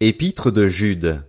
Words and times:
Épître 0.00 0.52
de 0.52 0.68
Jude. 0.68 1.24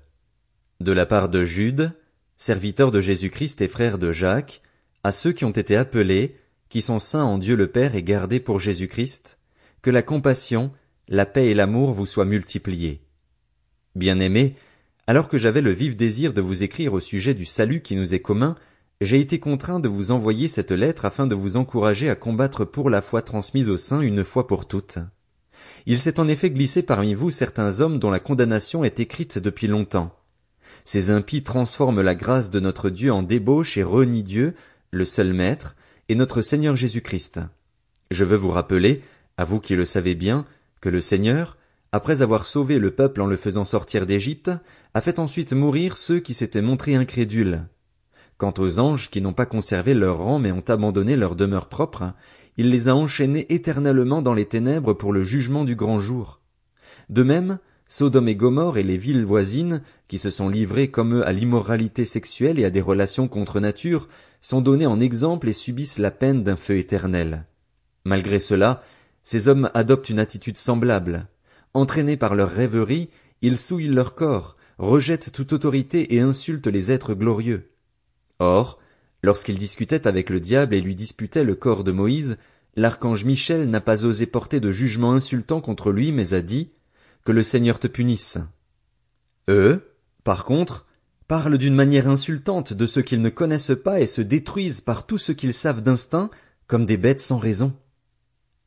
De 0.79 0.91
la 0.91 1.07
part 1.07 1.29
de 1.29 1.43
Jude, 1.43 1.93
serviteur 2.37 2.91
de 2.91 3.01
Jésus-Christ 3.01 3.61
et 3.61 3.67
frère 3.67 3.97
de 3.97 4.11
Jacques, 4.11 4.61
à 5.03 5.11
ceux 5.11 5.31
qui 5.31 5.43
ont 5.43 5.49
été 5.49 5.75
appelés, 5.75 6.35
qui 6.69 6.83
sont 6.83 6.99
saints 6.99 7.23
en 7.23 7.39
Dieu 7.39 7.55
le 7.55 7.71
Père 7.71 7.95
et 7.95 8.03
gardés 8.03 8.39
pour 8.39 8.59
Jésus-Christ, 8.59 9.39
que 9.81 9.89
la 9.89 10.03
compassion, 10.03 10.71
la 11.07 11.25
paix 11.25 11.47
et 11.47 11.55
l'amour 11.55 11.93
vous 11.93 12.05
soient 12.05 12.25
multipliés. 12.25 13.01
Bien-aimés, 13.95 14.53
alors 15.07 15.29
que 15.29 15.39
j'avais 15.39 15.61
le 15.61 15.71
vif 15.71 15.95
désir 15.95 16.31
de 16.31 16.41
vous 16.41 16.61
écrire 16.63 16.93
au 16.93 16.99
sujet 16.99 17.33
du 17.33 17.45
salut 17.45 17.81
qui 17.81 17.95
nous 17.95 18.13
est 18.13 18.19
commun, 18.19 18.53
j'ai 19.01 19.19
été 19.19 19.39
contraint 19.39 19.79
de 19.79 19.89
vous 19.89 20.11
envoyer 20.11 20.47
cette 20.47 20.71
lettre 20.71 21.05
afin 21.05 21.25
de 21.25 21.33
vous 21.33 21.57
encourager 21.57 22.07
à 22.07 22.15
combattre 22.15 22.65
pour 22.65 22.91
la 22.91 23.01
foi 23.01 23.23
transmise 23.23 23.67
au 23.71 23.77
sein 23.77 24.01
une 24.01 24.23
fois 24.23 24.45
pour 24.45 24.67
toutes. 24.67 24.99
Il 25.85 25.99
s'est 25.99 26.19
en 26.19 26.27
effet 26.27 26.49
glissé 26.49 26.81
parmi 26.81 27.13
vous 27.13 27.29
certains 27.29 27.81
hommes 27.81 27.99
dont 27.99 28.11
la 28.11 28.19
condamnation 28.19 28.83
est 28.83 28.99
écrite 28.99 29.37
depuis 29.37 29.67
longtemps. 29.67 30.15
Ces 30.83 31.11
impies 31.11 31.43
transforment 31.43 32.01
la 32.01 32.15
grâce 32.15 32.49
de 32.49 32.59
notre 32.59 32.89
Dieu 32.89 33.11
en 33.11 33.23
débauche 33.23 33.77
et 33.77 33.83
renient 33.83 34.23
Dieu, 34.23 34.53
le 34.91 35.05
seul 35.05 35.33
Maître, 35.33 35.75
et 36.09 36.15
notre 36.15 36.41
Seigneur 36.41 36.75
Jésus-Christ. 36.75 37.39
Je 38.11 38.23
veux 38.23 38.37
vous 38.37 38.49
rappeler, 38.49 39.01
à 39.37 39.45
vous 39.45 39.59
qui 39.59 39.75
le 39.75 39.85
savez 39.85 40.15
bien, 40.15 40.45
que 40.81 40.89
le 40.89 41.01
Seigneur, 41.01 41.57
après 41.91 42.21
avoir 42.21 42.45
sauvé 42.45 42.79
le 42.79 42.91
peuple 42.91 43.21
en 43.21 43.27
le 43.27 43.37
faisant 43.37 43.65
sortir 43.65 44.05
d'Égypte, 44.05 44.51
a 44.93 45.01
fait 45.01 45.19
ensuite 45.19 45.53
mourir 45.53 45.97
ceux 45.97 46.19
qui 46.19 46.33
s'étaient 46.33 46.61
montrés 46.61 46.95
incrédules. 46.95 47.65
Quant 48.37 48.53
aux 48.57 48.79
anges 48.79 49.09
qui 49.09 49.21
n'ont 49.21 49.33
pas 49.33 49.45
conservé 49.45 49.93
leur 49.93 50.19
rang 50.19 50.39
mais 50.39 50.51
ont 50.51 50.63
abandonné 50.67 51.15
leur 51.15 51.35
demeure 51.35 51.67
propre, 51.67 52.13
il 52.59 52.71
les 52.71 52.89
a 52.89 52.95
enchaînés 52.95 53.45
éternellement 53.47 54.21
dans 54.21 54.33
les 54.33 54.43
ténèbres 54.43 54.91
pour 54.91 55.13
le 55.13 55.23
jugement 55.23 55.63
du 55.63 55.77
grand 55.77 56.01
jour. 56.01 56.41
De 57.07 57.23
même, 57.23 57.57
Sodome 57.87 58.27
et 58.27 58.35
Gomorre 58.35 58.77
et 58.77 58.83
les 58.83 58.97
villes 58.97 59.23
voisines, 59.23 59.81
qui 60.09 60.17
se 60.17 60.29
sont 60.29 60.49
livrées 60.49 60.91
comme 60.91 61.19
eux 61.19 61.25
à 61.25 61.31
l'immoralité 61.31 62.03
sexuelle 62.03 62.59
et 62.59 62.65
à 62.65 62.69
des 62.69 62.81
relations 62.81 63.29
contre 63.29 63.61
nature, 63.61 64.09
sont 64.41 64.59
donnés 64.59 64.87
en 64.87 64.99
exemple 64.99 65.47
et 65.47 65.53
subissent 65.53 65.99
la 65.99 66.11
peine 66.11 66.43
d'un 66.43 66.57
feu 66.57 66.77
éternel. 66.77 67.45
Malgré 68.03 68.39
cela, 68.39 68.83
ces 69.23 69.47
hommes 69.47 69.69
adoptent 69.73 70.09
une 70.09 70.19
attitude 70.19 70.57
semblable. 70.57 71.29
Entraînés 71.73 72.17
par 72.17 72.35
leur 72.35 72.49
rêverie, 72.49 73.09
ils 73.41 73.57
souillent 73.57 73.87
leur 73.87 74.15
corps, 74.15 74.57
rejettent 74.77 75.31
toute 75.31 75.53
autorité 75.53 76.13
et 76.13 76.19
insultent 76.19 76.67
les 76.67 76.91
êtres 76.91 77.13
glorieux. 77.13 77.71
Or, 78.39 78.79
Lorsqu'il 79.21 79.57
discutait 79.57 80.07
avec 80.07 80.29
le 80.29 80.39
diable 80.39 80.75
et 80.75 80.81
lui 80.81 80.95
disputait 80.95 81.43
le 81.43 81.55
corps 81.55 81.83
de 81.83 81.91
Moïse, 81.91 82.37
l'archange 82.75 83.25
Michel 83.25 83.69
n'a 83.69 83.81
pas 83.81 84.05
osé 84.05 84.25
porter 84.25 84.59
de 84.59 84.71
jugement 84.71 85.13
insultant 85.13 85.61
contre 85.61 85.91
lui, 85.91 86.11
mais 86.11 86.33
a 86.33 86.41
dit, 86.41 86.71
que 87.25 87.31
le 87.31 87.43
Seigneur 87.43 87.79
te 87.79 87.87
punisse. 87.87 88.37
Eux, 89.49 89.95
par 90.23 90.45
contre, 90.45 90.85
parlent 91.27 91.57
d'une 91.57 91.75
manière 91.75 92.07
insultante 92.07 92.73
de 92.73 92.85
ceux 92.85 93.01
qu'ils 93.01 93.21
ne 93.21 93.29
connaissent 93.29 93.77
pas 93.83 93.99
et 93.99 94.07
se 94.07 94.21
détruisent 94.21 94.81
par 94.81 95.05
tout 95.05 95.17
ce 95.17 95.31
qu'ils 95.31 95.53
savent 95.53 95.81
d'instinct, 95.81 96.29
comme 96.67 96.85
des 96.85 96.97
bêtes 96.97 97.21
sans 97.21 97.37
raison. 97.37 97.73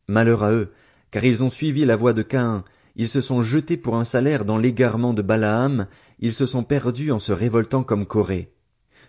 Malheur 0.09 0.43
à 0.43 0.53
eux, 0.53 0.73
car 1.11 1.25
ils 1.25 1.45
ont 1.45 1.51
suivi 1.51 1.85
la 1.85 1.97
voie 1.97 2.13
de 2.13 2.23
Caïn, 2.23 2.65
ils 2.97 3.09
se 3.09 3.21
sont 3.21 3.43
jetés 3.43 3.77
pour 3.77 3.97
un 3.97 4.05
salaire 4.05 4.45
dans 4.45 4.59
l'égarement 4.59 5.15
de 5.15 5.23
Balaam, 5.23 5.87
ils 6.19 6.35
se 6.35 6.47
sont 6.47 6.65
perdus 6.65 7.11
en 7.11 7.21
se 7.21 7.33
révoltant 7.33 7.85
comme 7.85 8.07
Corée 8.07 8.53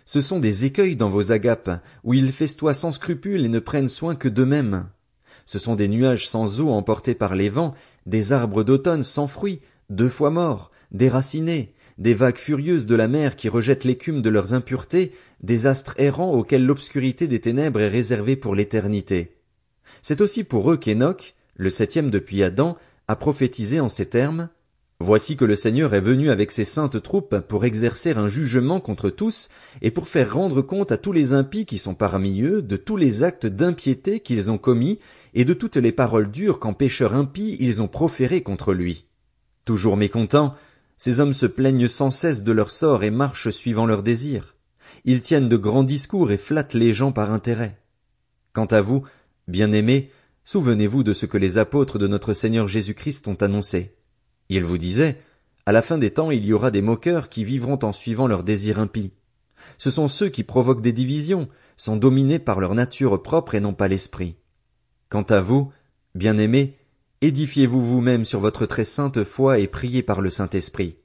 ce 0.06 0.20
sont 0.20 0.38
des 0.38 0.64
écueils 0.64 0.96
dans 0.96 1.10
vos 1.10 1.32
agapes, 1.32 1.82
où 2.02 2.14
ils 2.14 2.32
festoient 2.32 2.74
sans 2.74 2.92
scrupule 2.92 3.44
et 3.44 3.48
ne 3.48 3.58
prennent 3.58 3.88
soin 3.88 4.14
que 4.14 4.28
d'eux-mêmes. 4.28 4.88
Ce 5.46 5.58
sont 5.58 5.74
des 5.74 5.88
nuages 5.88 6.28
sans 6.28 6.60
eau 6.60 6.70
emportés 6.70 7.14
par 7.14 7.34
les 7.34 7.48
vents, 7.48 7.74
des 8.06 8.32
arbres 8.32 8.64
d'automne 8.64 9.02
sans 9.02 9.26
fruits, 9.26 9.60
deux 9.90 10.08
fois 10.08 10.30
morts, 10.30 10.70
déracinés, 10.90 11.74
des 11.98 12.14
vagues 12.14 12.38
furieuses 12.38 12.86
de 12.86 12.94
la 12.94 13.08
mer 13.08 13.36
qui 13.36 13.48
rejettent 13.48 13.84
l'écume 13.84 14.22
de 14.22 14.30
leurs 14.30 14.54
impuretés, 14.54 15.12
des 15.42 15.66
astres 15.66 15.94
errants 15.98 16.32
auxquels 16.32 16.64
l'obscurité 16.64 17.28
des 17.28 17.40
ténèbres 17.40 17.80
est 17.80 17.88
réservée 17.88 18.36
pour 18.36 18.54
l'éternité. 18.54 19.36
C'est 20.02 20.20
aussi 20.20 20.44
pour 20.44 20.70
eux 20.72 20.76
qu'Enoch, 20.76 21.34
le 21.56 21.70
septième 21.70 22.10
depuis 22.10 22.42
Adam, 22.42 22.76
a 23.06 23.16
prophétisé 23.16 23.80
en 23.80 23.88
ces 23.88 24.06
termes, 24.06 24.48
Voici 25.06 25.36
que 25.36 25.44
le 25.44 25.54
Seigneur 25.54 25.92
est 25.92 26.00
venu 26.00 26.30
avec 26.30 26.50
ses 26.50 26.64
saintes 26.64 27.02
troupes 27.02 27.40
pour 27.40 27.66
exercer 27.66 28.12
un 28.12 28.26
jugement 28.26 28.80
contre 28.80 29.10
tous 29.10 29.50
et 29.82 29.90
pour 29.90 30.08
faire 30.08 30.32
rendre 30.32 30.62
compte 30.62 30.92
à 30.92 30.96
tous 30.96 31.12
les 31.12 31.34
impies 31.34 31.66
qui 31.66 31.76
sont 31.76 31.92
parmi 31.92 32.40
eux 32.40 32.62
de 32.62 32.76
tous 32.78 32.96
les 32.96 33.22
actes 33.22 33.44
d'impiété 33.44 34.20
qu'ils 34.20 34.50
ont 34.50 34.56
commis 34.56 34.98
et 35.34 35.44
de 35.44 35.52
toutes 35.52 35.76
les 35.76 35.92
paroles 35.92 36.30
dures 36.30 36.58
qu'en 36.58 36.72
pécheurs 36.72 37.12
impies 37.12 37.58
ils 37.60 37.82
ont 37.82 37.86
proférées 37.86 38.42
contre 38.42 38.72
lui. 38.72 39.04
Toujours 39.66 39.98
mécontents, 39.98 40.54
ces 40.96 41.20
hommes 41.20 41.34
se 41.34 41.44
plaignent 41.44 41.86
sans 41.86 42.10
cesse 42.10 42.42
de 42.42 42.52
leur 42.52 42.70
sort 42.70 43.04
et 43.04 43.10
marchent 43.10 43.50
suivant 43.50 43.84
leurs 43.84 44.04
désirs. 44.04 44.56
Ils 45.04 45.20
tiennent 45.20 45.50
de 45.50 45.58
grands 45.58 45.84
discours 45.84 46.32
et 46.32 46.38
flattent 46.38 46.72
les 46.72 46.94
gens 46.94 47.12
par 47.12 47.30
intérêt. 47.30 47.78
Quant 48.54 48.64
à 48.64 48.80
vous, 48.80 49.02
bien-aimés, 49.48 50.08
souvenez-vous 50.46 51.02
de 51.02 51.12
ce 51.12 51.26
que 51.26 51.36
les 51.36 51.58
apôtres 51.58 51.98
de 51.98 52.06
notre 52.06 52.32
Seigneur 52.32 52.68
Jésus-Christ 52.68 53.28
ont 53.28 53.34
annoncé. 53.34 53.94
Il 54.48 54.64
vous 54.64 54.78
disait, 54.78 55.18
à 55.66 55.72
la 55.72 55.82
fin 55.82 55.98
des 55.98 56.10
temps 56.10 56.30
il 56.30 56.44
y 56.44 56.52
aura 56.52 56.70
des 56.70 56.82
moqueurs 56.82 57.28
qui 57.28 57.44
vivront 57.44 57.78
en 57.82 57.92
suivant 57.92 58.26
leurs 58.26 58.44
désirs 58.44 58.78
impies. 58.78 59.12
Ce 59.78 59.90
sont 59.90 60.08
ceux 60.08 60.28
qui 60.28 60.42
provoquent 60.42 60.82
des 60.82 60.92
divisions, 60.92 61.48
sont 61.76 61.96
dominés 61.96 62.38
par 62.38 62.60
leur 62.60 62.74
nature 62.74 63.22
propre 63.22 63.54
et 63.54 63.60
non 63.60 63.72
pas 63.72 63.88
l'esprit. 63.88 64.36
Quant 65.08 65.22
à 65.22 65.40
vous, 65.40 65.72
bien-aimés, 66.14 66.76
édifiez-vous 67.20 67.82
vous-même 67.82 68.24
sur 68.24 68.40
votre 68.40 68.66
très 68.66 68.84
sainte 68.84 69.24
foi 69.24 69.58
et 69.58 69.66
priez 69.66 70.02
par 70.02 70.20
le 70.20 70.30
Saint-Esprit. 70.30 70.98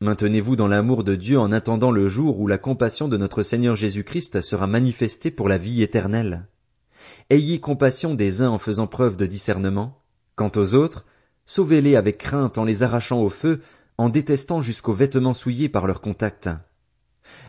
Maintenez-vous 0.00 0.56
dans 0.56 0.68
l'amour 0.68 1.04
de 1.04 1.14
Dieu 1.14 1.38
en 1.38 1.52
attendant 1.52 1.90
le 1.90 2.08
jour 2.08 2.40
où 2.40 2.46
la 2.46 2.56
compassion 2.56 3.06
de 3.06 3.18
notre 3.18 3.42
Seigneur 3.42 3.76
Jésus-Christ 3.76 4.40
sera 4.40 4.66
manifestée 4.66 5.30
pour 5.30 5.46
la 5.46 5.58
vie 5.58 5.82
éternelle. 5.82 6.46
Ayez 7.28 7.60
compassion 7.60 8.14
des 8.14 8.40
uns 8.40 8.48
en 8.48 8.58
faisant 8.58 8.86
preuve 8.86 9.16
de 9.16 9.26
discernement. 9.26 10.02
Quant 10.36 10.50
aux 10.56 10.74
autres, 10.74 11.04
sauvez-les 11.50 11.96
avec 11.96 12.18
crainte 12.18 12.58
en 12.58 12.64
les 12.64 12.84
arrachant 12.84 13.20
au 13.20 13.28
feu, 13.28 13.60
en 13.98 14.08
détestant 14.08 14.62
jusqu'aux 14.62 14.92
vêtements 14.92 15.34
souillés 15.34 15.68
par 15.68 15.88
leur 15.88 16.00
contact. 16.00 16.48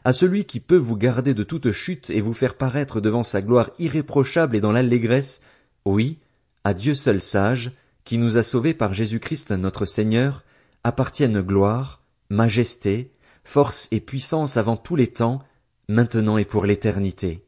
À 0.03 0.11
celui 0.11 0.45
qui 0.45 0.59
peut 0.59 0.75
vous 0.75 0.97
garder 0.97 1.35
de 1.35 1.43
toute 1.43 1.69
chute 1.71 2.09
et 2.09 2.19
vous 2.19 2.33
faire 2.33 2.55
paraître 2.55 2.99
devant 2.99 3.21
sa 3.21 3.43
gloire 3.43 3.69
irréprochable 3.77 4.55
et 4.55 4.59
dans 4.59 4.71
l'allégresse, 4.71 5.39
oui, 5.85 6.17
à 6.63 6.73
Dieu 6.73 6.95
seul 6.95 7.21
sage, 7.21 7.73
qui 8.03 8.17
nous 8.17 8.37
a 8.37 8.43
sauvés 8.43 8.73
par 8.73 8.91
Jésus-Christ 8.91 9.51
notre 9.51 9.85
Seigneur, 9.85 10.43
appartiennent 10.83 11.41
gloire, 11.41 12.01
majesté, 12.31 13.11
force 13.43 13.87
et 13.91 13.99
puissance 13.99 14.57
avant 14.57 14.77
tous 14.77 14.95
les 14.95 15.13
temps, 15.13 15.43
maintenant 15.87 16.39
et 16.39 16.45
pour 16.45 16.65
l'éternité. 16.65 17.45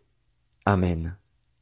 Amen. 0.67 1.17